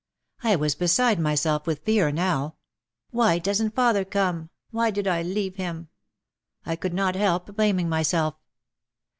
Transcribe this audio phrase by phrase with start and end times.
[0.41, 2.55] I was beside myself with fear now.
[3.11, 4.49] "Why doesn't father come?
[4.71, 5.89] Why did I leave him?"
[6.65, 8.33] I could not help blaming myself.